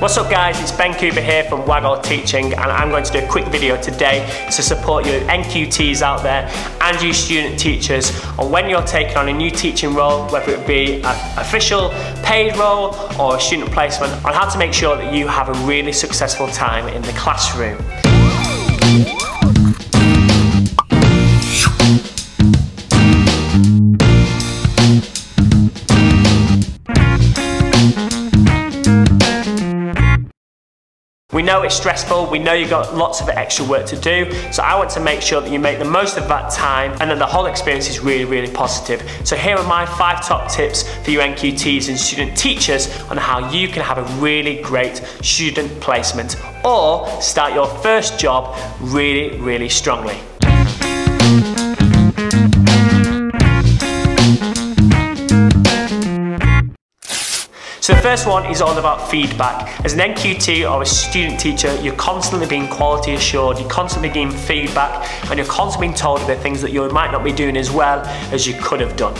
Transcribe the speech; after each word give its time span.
What's 0.00 0.16
up 0.16 0.30
guys, 0.30 0.60
it's 0.60 0.70
Ben 0.70 0.94
Cooper 0.94 1.20
here 1.20 1.42
from 1.42 1.62
Wagoll 1.62 2.00
Teaching 2.04 2.52
and 2.52 2.70
I'm 2.70 2.90
going 2.90 3.02
to 3.02 3.12
do 3.12 3.18
a 3.18 3.26
quick 3.26 3.46
video 3.46 3.76
today 3.82 4.24
to 4.46 4.62
support 4.62 5.04
your 5.04 5.18
NQTs 5.22 6.02
out 6.02 6.22
there 6.22 6.48
and 6.80 7.02
you 7.02 7.12
student 7.12 7.58
teachers 7.58 8.12
on 8.38 8.52
when 8.52 8.70
you're 8.70 8.82
taking 8.82 9.16
on 9.16 9.28
a 9.28 9.32
new 9.32 9.50
teaching 9.50 9.94
role, 9.94 10.28
whether 10.28 10.52
it 10.52 10.64
be 10.68 11.02
an 11.02 11.38
official 11.38 11.90
paid 12.22 12.56
role 12.56 12.94
or 13.20 13.38
a 13.38 13.40
student 13.40 13.72
placement, 13.72 14.12
on 14.24 14.32
how 14.32 14.48
to 14.48 14.56
make 14.56 14.72
sure 14.72 14.96
that 14.96 15.12
you 15.12 15.26
have 15.26 15.48
a 15.48 15.66
really 15.66 15.92
successful 15.92 16.46
time 16.46 16.86
in 16.86 17.02
the 17.02 17.12
classroom. 17.14 17.76
Know 31.48 31.62
it's 31.62 31.74
stressful, 31.74 32.26
we 32.26 32.38
know 32.38 32.52
you've 32.52 32.68
got 32.68 32.94
lots 32.94 33.22
of 33.22 33.30
extra 33.30 33.64
work 33.64 33.86
to 33.86 33.98
do, 33.98 34.30
so 34.52 34.62
I 34.62 34.76
want 34.76 34.90
to 34.90 35.00
make 35.00 35.22
sure 35.22 35.40
that 35.40 35.50
you 35.50 35.58
make 35.58 35.78
the 35.78 35.84
most 35.86 36.18
of 36.18 36.28
that 36.28 36.52
time 36.52 36.94
and 37.00 37.10
that 37.10 37.18
the 37.18 37.24
whole 37.24 37.46
experience 37.46 37.88
is 37.88 38.00
really, 38.00 38.26
really 38.26 38.52
positive. 38.52 39.02
So 39.24 39.34
here 39.34 39.56
are 39.56 39.66
my 39.66 39.86
five 39.86 40.22
top 40.22 40.52
tips 40.52 40.82
for 40.98 41.10
you 41.10 41.20
NQTs 41.20 41.88
and 41.88 41.98
student 41.98 42.36
teachers 42.36 42.94
on 43.04 43.16
how 43.16 43.50
you 43.50 43.66
can 43.66 43.80
have 43.80 43.96
a 43.96 44.20
really 44.20 44.60
great 44.60 44.98
student 45.22 45.70
placement 45.80 46.36
or 46.66 47.08
start 47.22 47.54
your 47.54 47.66
first 47.66 48.20
job 48.20 48.54
really, 48.82 49.38
really 49.38 49.70
strongly. 49.70 50.20
So 57.88 57.94
the 57.94 58.02
first 58.02 58.26
one 58.26 58.44
is 58.44 58.60
all 58.60 58.76
about 58.76 59.10
feedback. 59.10 59.82
As 59.82 59.94
an 59.94 60.00
NQT 60.00 60.70
or 60.70 60.82
a 60.82 60.84
student 60.84 61.40
teacher, 61.40 61.74
you're 61.80 61.94
constantly 61.94 62.46
being 62.46 62.68
quality 62.68 63.14
assured, 63.14 63.58
you're 63.58 63.70
constantly 63.70 64.10
getting 64.10 64.30
feedback, 64.30 65.10
and 65.30 65.38
you're 65.38 65.48
constantly 65.48 65.86
being 65.86 65.96
told 65.96 66.20
about 66.20 66.36
things 66.42 66.60
that 66.60 66.70
you 66.70 66.86
might 66.90 67.10
not 67.12 67.24
be 67.24 67.32
doing 67.32 67.56
as 67.56 67.70
well 67.70 68.04
as 68.30 68.46
you 68.46 68.52
could 68.60 68.80
have 68.80 68.94
done. 68.98 69.14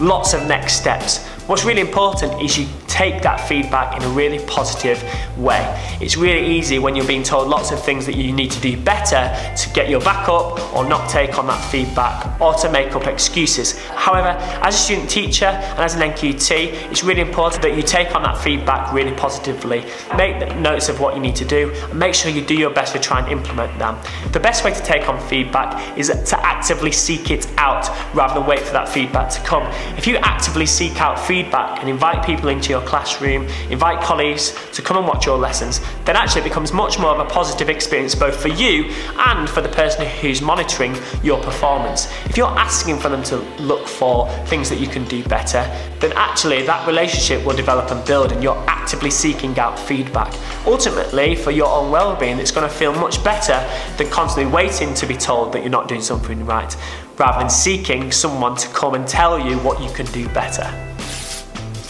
Lots 0.00 0.34
of 0.34 0.46
next 0.46 0.74
steps. 0.74 1.28
What's 1.48 1.64
really 1.64 1.80
important 1.80 2.40
is 2.40 2.56
you 2.56 2.68
take 2.86 3.20
that 3.22 3.48
feedback 3.48 3.96
in 3.96 4.02
a 4.04 4.08
really 4.10 4.38
positive 4.46 5.02
way. 5.36 5.60
It's 6.00 6.16
really 6.16 6.46
easy 6.46 6.78
when 6.78 6.94
you're 6.94 7.06
being 7.06 7.24
told 7.24 7.48
lots 7.48 7.72
of 7.72 7.82
things 7.82 8.06
that 8.06 8.16
you 8.16 8.32
need 8.32 8.52
to 8.52 8.60
do 8.60 8.80
better 8.80 9.34
to 9.56 9.70
get 9.70 9.88
your 9.88 10.00
back 10.00 10.28
up 10.28 10.72
or 10.72 10.88
not 10.88 11.10
take 11.10 11.38
on 11.38 11.48
that 11.48 11.60
feedback 11.68 12.40
or 12.40 12.54
to 12.54 12.70
make 12.70 12.94
up 12.94 13.08
excuses. 13.08 13.76
However, 13.88 14.28
as 14.62 14.76
a 14.76 14.78
student 14.78 15.10
teacher 15.10 15.46
and 15.46 15.80
as 15.80 15.96
an 15.96 16.02
NQT, 16.02 16.90
it's 16.92 17.02
really 17.02 17.22
important 17.22 17.60
that 17.62 17.76
you 17.76 17.82
take 17.82 18.14
on 18.14 18.22
that 18.22 18.38
feedback 18.38 18.92
really 18.92 19.12
positively. 19.16 19.84
Make 20.16 20.56
notes 20.58 20.88
of 20.88 21.00
what 21.00 21.16
you 21.16 21.20
need 21.20 21.36
to 21.36 21.44
do 21.44 21.72
and 21.90 21.98
make 21.98 22.14
sure 22.14 22.30
you 22.30 22.44
do 22.44 22.54
your 22.54 22.70
best 22.70 22.92
to 22.92 23.00
try 23.00 23.18
and 23.18 23.28
implement 23.32 23.76
them. 23.80 23.98
The 24.30 24.40
best 24.40 24.64
way 24.64 24.72
to 24.72 24.82
take 24.82 25.08
on 25.08 25.18
feedback 25.28 25.98
is 25.98 26.06
to 26.06 26.46
actively 26.46 26.92
seek 26.92 27.32
it 27.32 27.48
out 27.58 27.88
rather 28.14 28.34
than 28.34 28.46
wait 28.46 28.60
for 28.60 28.74
that 28.74 28.88
feedback 28.88 29.28
to 29.30 29.40
come. 29.40 29.64
If 29.98 30.06
you 30.06 30.18
actively 30.18 30.66
seek 30.66 31.00
out 31.00 31.18
feedback 31.18 31.31
and 31.32 31.88
invite 31.88 32.24
people 32.24 32.48
into 32.48 32.70
your 32.70 32.82
classroom, 32.82 33.46
invite 33.70 34.02
colleagues 34.02 34.54
to 34.72 34.82
come 34.82 34.96
and 34.96 35.06
watch 35.06 35.26
your 35.26 35.38
lessons, 35.38 35.80
then 36.04 36.16
actually 36.16 36.42
it 36.42 36.44
becomes 36.44 36.72
much 36.72 36.98
more 36.98 37.10
of 37.10 37.18
a 37.18 37.30
positive 37.30 37.68
experience 37.68 38.14
both 38.14 38.40
for 38.40 38.48
you 38.48 38.84
and 39.16 39.48
for 39.48 39.60
the 39.60 39.68
person 39.68 40.06
who's 40.20 40.42
monitoring 40.42 40.94
your 41.22 41.42
performance. 41.42 42.08
If 42.26 42.36
you're 42.36 42.46
asking 42.46 42.98
for 42.98 43.08
them 43.08 43.22
to 43.24 43.36
look 43.62 43.86
for 43.86 44.28
things 44.46 44.68
that 44.68 44.78
you 44.78 44.86
can 44.86 45.04
do 45.04 45.24
better, 45.24 45.62
then 46.00 46.12
actually 46.12 46.62
that 46.66 46.86
relationship 46.86 47.44
will 47.46 47.56
develop 47.56 47.90
and 47.90 48.04
build 48.06 48.32
and 48.32 48.42
you're 48.42 48.62
actively 48.68 49.10
seeking 49.10 49.58
out 49.58 49.78
feedback. 49.78 50.32
Ultimately, 50.66 51.34
for 51.34 51.50
your 51.50 51.68
own 51.68 51.90
well-being, 51.90 52.38
it's 52.38 52.50
going 52.50 52.68
to 52.68 52.74
feel 52.74 52.92
much 52.92 53.22
better 53.24 53.66
than 53.96 54.08
constantly 54.10 54.52
waiting 54.52 54.92
to 54.94 55.06
be 55.06 55.16
told 55.16 55.52
that 55.52 55.60
you're 55.60 55.70
not 55.70 55.88
doing 55.88 56.02
something 56.02 56.44
right, 56.44 56.76
rather 57.18 57.38
than 57.38 57.50
seeking 57.50 58.10
someone 58.10 58.56
to 58.56 58.68
come 58.68 58.94
and 58.94 59.06
tell 59.06 59.38
you 59.38 59.56
what 59.58 59.80
you 59.80 59.90
can 59.90 60.06
do 60.06 60.28
better. 60.30 60.91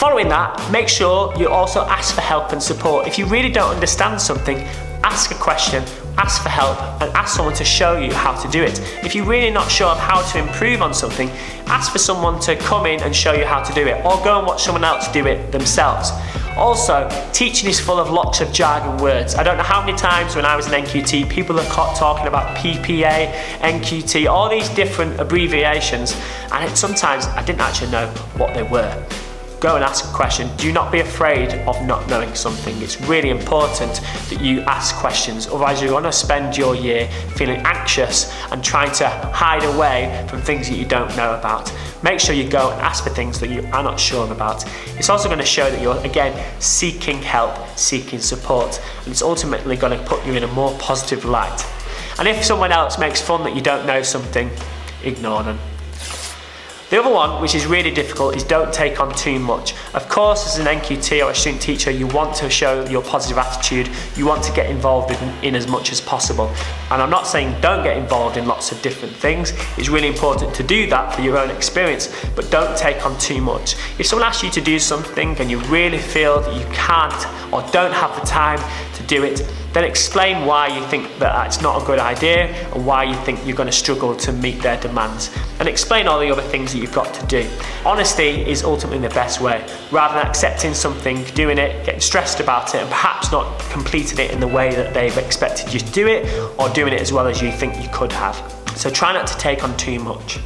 Following 0.02 0.30
that, 0.30 0.68
make 0.72 0.88
sure 0.88 1.32
you 1.38 1.48
also 1.48 1.82
ask 1.82 2.12
for 2.12 2.22
help 2.22 2.50
and 2.50 2.60
support. 2.60 3.06
If 3.06 3.20
you 3.20 3.26
really 3.26 3.52
don't 3.52 3.72
understand 3.72 4.20
something, 4.20 4.58
ask 5.04 5.30
a 5.30 5.36
question, 5.36 5.84
ask 6.18 6.42
for 6.42 6.48
help, 6.48 6.76
and 7.00 7.08
ask 7.12 7.36
someone 7.36 7.54
to 7.54 7.64
show 7.64 7.96
you 7.96 8.12
how 8.12 8.34
to 8.42 8.48
do 8.48 8.64
it. 8.64 8.80
If 9.04 9.14
you're 9.14 9.24
really 9.24 9.52
not 9.52 9.70
sure 9.70 9.86
of 9.86 10.00
how 10.00 10.20
to 10.32 10.40
improve 10.40 10.82
on 10.82 10.92
something, 10.92 11.30
ask 11.66 11.92
for 11.92 11.98
someone 11.98 12.40
to 12.40 12.56
come 12.56 12.84
in 12.86 13.00
and 13.00 13.14
show 13.14 13.32
you 13.32 13.44
how 13.44 13.62
to 13.62 13.72
do 13.74 13.86
it, 13.86 14.04
or 14.04 14.20
go 14.24 14.38
and 14.38 14.46
watch 14.48 14.64
someone 14.64 14.82
else 14.82 15.06
do 15.12 15.24
it 15.28 15.52
themselves. 15.52 16.10
Also, 16.56 17.08
teaching 17.32 17.70
is 17.70 17.78
full 17.78 18.00
of 18.00 18.10
lots 18.10 18.40
of 18.40 18.52
jargon 18.52 19.00
words. 19.00 19.36
I 19.36 19.44
don't 19.44 19.56
know 19.56 19.62
how 19.62 19.86
many 19.86 19.96
times 19.96 20.34
when 20.34 20.44
I 20.44 20.56
was 20.56 20.66
an 20.66 20.72
NQT, 20.82 21.30
people 21.30 21.60
are 21.60 21.94
talking 21.94 22.26
about 22.26 22.56
PPA, 22.56 23.32
NQT, 23.60 24.28
all 24.28 24.50
these 24.50 24.68
different 24.70 25.20
abbreviations, 25.20 26.20
and 26.50 26.76
sometimes 26.76 27.26
I 27.26 27.44
didn't 27.44 27.60
actually 27.60 27.92
know 27.92 28.08
what 28.36 28.52
they 28.52 28.64
were 28.64 29.06
go 29.62 29.76
and 29.76 29.84
ask 29.84 30.04
a 30.04 30.12
question. 30.12 30.50
Do 30.56 30.72
not 30.72 30.90
be 30.90 30.98
afraid 30.98 31.54
of 31.68 31.80
not 31.86 32.08
knowing 32.08 32.34
something. 32.34 32.76
It's 32.82 33.00
really 33.02 33.30
important 33.30 34.00
that 34.28 34.40
you 34.40 34.60
ask 34.62 34.96
questions, 34.96 35.46
otherwise, 35.46 35.80
you're 35.80 35.92
going 35.92 36.02
to 36.02 36.10
spend 36.10 36.56
your 36.56 36.74
year 36.74 37.08
feeling 37.36 37.58
anxious 37.64 38.32
and 38.50 38.62
trying 38.62 38.90
to 38.94 39.08
hide 39.08 39.62
away 39.62 40.26
from 40.28 40.40
things 40.40 40.68
that 40.68 40.76
you 40.76 40.84
don't 40.84 41.16
know 41.16 41.34
about. 41.34 41.72
Make 42.02 42.18
sure 42.18 42.34
you 42.34 42.48
go 42.50 42.72
and 42.72 42.80
ask 42.80 43.04
for 43.04 43.10
things 43.10 43.38
that 43.38 43.50
you 43.50 43.62
are 43.72 43.84
not 43.84 44.00
sure 44.00 44.30
about. 44.32 44.64
It's 44.98 45.08
also 45.08 45.28
going 45.28 45.38
to 45.38 45.46
show 45.46 45.70
that 45.70 45.80
you're, 45.80 45.98
again, 45.98 46.60
seeking 46.60 47.18
help, 47.18 47.56
seeking 47.78 48.18
support, 48.18 48.82
and 49.04 49.12
it's 49.12 49.22
ultimately 49.22 49.76
going 49.76 49.96
to 49.96 50.04
put 50.06 50.26
you 50.26 50.32
in 50.32 50.42
a 50.42 50.48
more 50.48 50.76
positive 50.80 51.24
light. 51.24 51.64
And 52.18 52.26
if 52.26 52.44
someone 52.44 52.72
else 52.72 52.98
makes 52.98 53.22
fun 53.22 53.44
that 53.44 53.54
you 53.54 53.62
don't 53.62 53.86
know 53.86 54.02
something, 54.02 54.50
ignore 55.04 55.44
them. 55.44 55.60
The 56.92 57.00
other 57.00 57.10
one, 57.10 57.40
which 57.40 57.54
is 57.54 57.64
really 57.64 57.90
difficult, 57.90 58.36
is 58.36 58.44
don't 58.44 58.70
take 58.70 59.00
on 59.00 59.14
too 59.14 59.38
much. 59.38 59.74
Of 59.94 60.10
course, 60.10 60.46
as 60.46 60.58
an 60.58 60.66
NQT 60.66 61.24
or 61.24 61.30
a 61.30 61.34
student 61.34 61.62
teacher, 61.62 61.90
you 61.90 62.06
want 62.06 62.36
to 62.36 62.50
show 62.50 62.84
your 62.84 63.00
positive 63.00 63.38
attitude, 63.38 63.88
you 64.14 64.26
want 64.26 64.44
to 64.44 64.52
get 64.52 64.68
involved 64.68 65.10
in, 65.10 65.34
in 65.42 65.54
as 65.54 65.66
much 65.66 65.90
as 65.90 66.02
possible. 66.02 66.52
And 66.90 67.00
I'm 67.00 67.08
not 67.08 67.26
saying 67.26 67.58
don't 67.62 67.82
get 67.82 67.96
involved 67.96 68.36
in 68.36 68.46
lots 68.46 68.72
of 68.72 68.82
different 68.82 69.16
things, 69.16 69.54
it's 69.78 69.88
really 69.88 70.06
important 70.06 70.54
to 70.56 70.62
do 70.62 70.86
that 70.90 71.14
for 71.14 71.22
your 71.22 71.38
own 71.38 71.48
experience, 71.48 72.14
but 72.36 72.50
don't 72.50 72.76
take 72.76 73.06
on 73.06 73.16
too 73.16 73.40
much. 73.40 73.74
If 73.98 74.04
someone 74.04 74.28
asks 74.28 74.42
you 74.42 74.50
to 74.50 74.60
do 74.60 74.78
something 74.78 75.34
and 75.38 75.50
you 75.50 75.60
really 75.60 75.96
feel 75.96 76.42
that 76.42 76.54
you 76.54 76.66
can't 76.74 77.26
or 77.54 77.62
don't 77.72 77.94
have 77.94 78.14
the 78.20 78.26
time 78.26 78.60
to 78.94 79.02
do 79.04 79.24
it, 79.24 79.46
then 79.72 79.84
explain 79.84 80.46
why 80.46 80.66
you 80.66 80.84
think 80.86 81.18
that 81.18 81.46
it's 81.46 81.62
not 81.62 81.82
a 81.82 81.86
good 81.86 81.98
idea 81.98 82.46
and 82.74 82.84
why 82.86 83.04
you 83.04 83.14
think 83.24 83.40
you're 83.46 83.56
going 83.56 83.68
to 83.68 83.72
struggle 83.72 84.14
to 84.16 84.32
meet 84.32 84.60
their 84.60 84.78
demands. 84.80 85.30
And 85.58 85.68
explain 85.68 86.06
all 86.06 86.20
the 86.20 86.30
other 86.30 86.42
things 86.42 86.72
that 86.72 86.78
you've 86.78 86.94
got 86.94 87.12
to 87.14 87.26
do. 87.26 87.48
Honesty 87.84 88.48
is 88.48 88.62
ultimately 88.64 89.06
the 89.06 89.14
best 89.14 89.40
way. 89.40 89.66
Rather 89.90 90.18
than 90.18 90.26
accepting 90.26 90.74
something, 90.74 91.24
doing 91.34 91.58
it, 91.58 91.84
getting 91.86 92.00
stressed 92.00 92.40
about 92.40 92.74
it, 92.74 92.82
and 92.82 92.90
perhaps 92.90 93.32
not 93.32 93.58
completing 93.70 94.18
it 94.18 94.30
in 94.30 94.40
the 94.40 94.48
way 94.48 94.74
that 94.74 94.92
they've 94.92 95.16
expected 95.16 95.72
you 95.72 95.80
to 95.80 95.92
do 95.92 96.06
it, 96.06 96.26
or 96.58 96.68
doing 96.70 96.92
it 96.92 97.00
as 97.00 97.12
well 97.12 97.26
as 97.26 97.40
you 97.40 97.50
think 97.50 97.82
you 97.82 97.88
could 97.92 98.12
have. 98.12 98.36
So 98.76 98.90
try 98.90 99.12
not 99.12 99.26
to 99.28 99.36
take 99.38 99.64
on 99.64 99.76
too 99.76 99.98
much. 99.98 100.38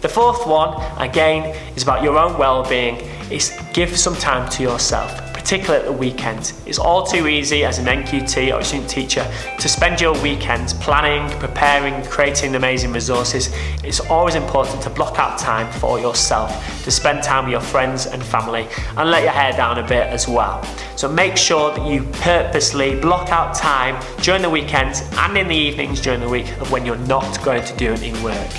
The 0.00 0.08
fourth 0.08 0.46
one, 0.46 0.80
again, 1.00 1.56
is 1.74 1.82
about 1.82 2.02
your 2.02 2.18
own 2.18 2.38
well-being, 2.38 2.96
is 3.30 3.58
give 3.72 3.96
some 3.96 4.14
time 4.14 4.48
to 4.50 4.62
yourself 4.62 5.25
particularly 5.46 5.78
at 5.78 5.88
the 5.88 5.96
weekend. 5.96 6.52
It's 6.66 6.80
all 6.80 7.06
too 7.06 7.28
easy 7.28 7.64
as 7.64 7.78
an 7.78 7.84
NQT 7.84 8.52
or 8.52 8.64
student 8.64 8.90
teacher 8.90 9.24
to 9.60 9.68
spend 9.68 10.00
your 10.00 10.20
weekends 10.20 10.74
planning, 10.74 11.30
preparing, 11.38 12.04
creating 12.06 12.56
amazing 12.56 12.92
resources. 12.92 13.50
It's 13.84 14.00
always 14.00 14.34
important 14.34 14.82
to 14.82 14.90
block 14.90 15.20
out 15.20 15.38
time 15.38 15.70
for 15.78 16.00
yourself, 16.00 16.50
to 16.82 16.90
spend 16.90 17.22
time 17.22 17.44
with 17.44 17.52
your 17.52 17.60
friends 17.60 18.06
and 18.06 18.20
family, 18.24 18.66
and 18.96 19.08
let 19.08 19.22
your 19.22 19.30
hair 19.30 19.52
down 19.52 19.78
a 19.78 19.86
bit 19.86 20.08
as 20.08 20.26
well. 20.26 20.64
So 20.96 21.08
make 21.08 21.36
sure 21.36 21.72
that 21.72 21.86
you 21.86 22.02
purposely 22.14 22.98
block 22.98 23.30
out 23.30 23.54
time 23.54 24.04
during 24.22 24.42
the 24.42 24.50
weekends 24.50 25.02
and 25.12 25.38
in 25.38 25.46
the 25.46 25.54
evenings 25.54 26.00
during 26.00 26.18
the 26.18 26.28
week 26.28 26.50
of 26.58 26.72
when 26.72 26.84
you're 26.84 26.96
not 27.06 27.40
going 27.44 27.62
to 27.62 27.76
do 27.76 27.92
any 27.92 28.20
work. 28.24 28.50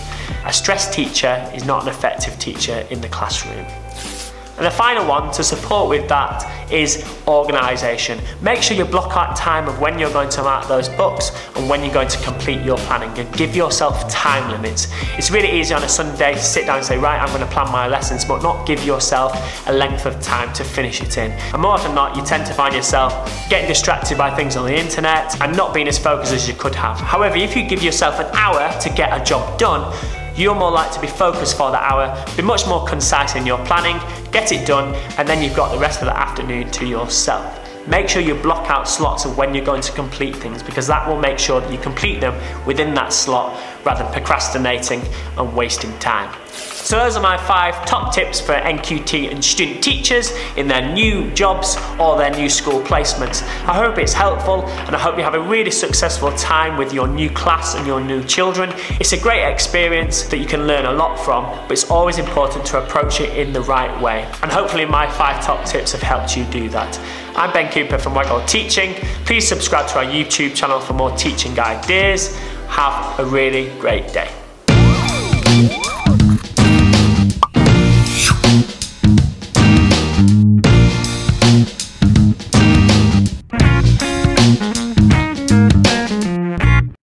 A 0.45 0.54
stressed 0.54 0.94
teacher 0.94 1.51
is 1.54 1.66
not 1.66 1.81
an 1.83 1.90
effective 1.90 2.40
teacher 2.40 2.88
in 2.90 3.01
the 3.01 3.10
classroom. 3.10 3.66
And 4.57 4.65
the 4.65 4.71
final 4.71 5.06
one 5.07 5.31
to 5.33 5.44
support 5.44 5.88
with 5.88 6.09
that 6.09 6.71
is 6.71 7.06
organisation. 7.27 8.19
Make 8.42 8.63
sure 8.63 8.75
you 8.75 8.86
block 8.86 9.15
out 9.15 9.36
time 9.36 9.68
of 9.68 9.80
when 9.80 10.00
you're 10.00 10.12
going 10.12 10.30
to 10.30 10.42
mark 10.42 10.68
those 10.68 10.89
books 10.89 11.31
and 11.56 11.69
when 11.69 11.83
you're 11.83 11.94
going 11.94 12.07
to 12.07 12.24
complete 12.24 12.62
your 12.63 12.77
planning 12.80 13.15
and 13.19 13.31
give 13.38 13.56
yourself 13.56 14.09
time 14.09 14.50
limits. 14.50 14.88
It's 15.18 15.30
really 15.30 15.51
easy 15.51 15.75
on 15.75 15.83
a 15.83 15.89
Sunday 15.89 16.33
to 16.33 16.39
sit 16.39 16.65
down 16.65 16.77
and 16.77 16.86
say, 16.86 16.98
right, 16.98 17.21
I'm 17.21 17.30
going 17.30 17.48
to 17.48 17.54
plan 17.54 17.71
my 17.71 17.88
lessons, 17.88 18.25
but 18.25 18.42
not 18.42 18.65
give 18.65 18.83
yourself 18.83 19.68
a 19.68 19.74
length 19.74 20.07
of 20.07 20.19
time 20.21 20.51
to 20.54 20.63
finish 20.63 21.01
it 21.01 21.18
in. 21.18 21.31
And 21.31 21.62
more 21.62 21.74
often 21.74 21.89
than 21.89 21.95
not, 21.95 22.15
you 22.15 22.25
tend 22.25 22.48
to 22.48 22.54
find 22.54 22.74
yourself 22.74 23.13
getting 23.50 23.68
distracted 23.68 24.18
by 24.18 24.36
things 24.36 24.56
on 24.56 24.65
the 24.65 24.75
internet 24.75 25.39
and 25.39 25.56
not 25.56 25.74
being 25.74 25.88
as 25.88 26.00
focused 26.00 26.33
as 26.33 26.48
you 26.48 26.56
could 26.56 26.74
have. 26.74 26.98
However, 27.00 27.38
if 27.38 27.56
you 27.56 27.68
give 27.68 27.83
yourself 27.83 28.19
an 28.19 28.25
hour 28.36 28.75
to 28.81 28.89
get 28.89 29.19
a 29.19 29.24
job 29.24 29.59
done, 29.59 29.94
you're 30.38 30.56
more 30.56 30.72
likely 30.72 30.95
to 30.95 31.01
be 31.01 31.07
focused 31.07 31.57
for 31.57 31.72
that 31.72 31.84
hour, 31.84 32.25
be 32.36 32.44
much 32.44 32.68
more 32.68 32.86
concise 32.86 33.36
in 33.36 33.45
your 33.45 33.63
planning, 33.66 34.00
get 34.31 34.51
it 34.51 34.68
done, 34.68 34.94
and 35.18 35.28
then 35.28 35.42
you've 35.42 35.56
got 35.56 35.72
the 35.72 35.80
rest 35.80 36.01
of 36.01 36.06
the 36.06 36.18
afternoon 36.18 36.69
to 36.72 36.86
yourself. 36.86 37.67
Make 37.88 38.10
sure 38.10 38.22
you 38.22 38.36
block 38.36 38.69
out 38.69 38.88
slots 38.88 39.25
of 39.25 39.38
when 39.38 39.54
you're 39.54 39.66
going 39.66 39.81
to 39.81 39.92
complete 39.94 40.36
things 40.36 40.62
because 40.62 40.88
that 40.88 41.07
will 41.07 41.19
make 41.19 41.39
sure 41.39 41.62
that 41.62 41.72
you 41.72 41.78
complete 41.80 42.19
them 42.19 42.36
within 42.66 42.94
that 42.94 43.13
slot 43.13 43.57
rather 43.86 44.04
than 44.04 44.12
procrastinating 44.12 45.01
and 45.38 45.56
wasting 45.56 45.98
time. 46.00 46.34
So 46.88 46.98
those 46.98 47.18
are 47.18 47.22
my 47.22 47.36
five 47.36 47.86
top 47.86 48.13
tips 48.13 48.39
for 48.39 48.54
NQT 48.54 49.30
and 49.30 49.44
student 49.44 49.84
teachers 49.84 50.31
in 50.56 50.69
their 50.69 50.94
new 50.94 51.30
jobs 51.31 51.75
or 52.00 52.18
their 52.18 52.31
new 52.31 52.48
school 52.50 52.81
placements. 52.81 53.44
I 53.68 53.74
hope 53.74 53.98
it's 53.98 54.13
helpful 54.13 54.66
and 54.66 54.95
I 54.95 55.00
hope 55.00 55.18
you 55.18 55.24
have 55.24 55.33
a 55.33 55.42
really 55.42 55.69
successful 55.69 56.31
time 56.38 56.78
with 56.78 56.94
your 56.94 57.10
new 57.10 57.30
class 57.30 57.75
and 57.75 57.86
your 57.86 58.00
new 58.00 58.24
children. 58.24 58.74
It's 59.01 59.12
a 59.12 59.19
great 59.19 59.51
experience 59.51 60.24
that 60.28 60.38
you 60.38 60.45
can 60.45 60.66
learn 60.66 60.86
a 60.86 60.94
lot 60.94 61.18
from, 61.19 61.44
but 61.68 61.74
it's 61.74 61.92
always 61.92 62.19
important 62.19 62.66
to 62.68 62.81
approach 62.81 63.19
it 63.19 63.38
in 63.38 63.51
the 63.51 63.62
right 63.63 64.01
way. 64.01 64.24
And 64.42 64.50
hopefully 64.50 64.86
my 64.86 65.12
five 65.12 65.44
top 65.44 65.66
tips 65.66 65.92
have 65.92 66.01
helped 66.01 66.38
you 66.38 66.45
do 66.45 66.69
that. 66.69 66.98
I'm 67.36 67.54
Ben 67.54 67.69
Cooper 67.77 68.00
from 68.00 68.15
Wagoll 68.15 68.47
Teaching. 68.47 68.95
Please 69.24 69.47
subscribe 69.47 69.88
to 69.89 70.00
our 70.00 70.03
YouTube 70.03 70.56
channel 70.56 70.79
for 70.79 70.94
more 70.94 71.15
teaching 71.15 71.59
ideas. 71.59 72.35
Have 72.69 73.19
a 73.19 73.25
really 73.25 73.69
great 73.79 74.12
day. 74.12 74.46